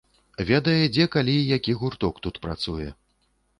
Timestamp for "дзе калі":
0.95-1.35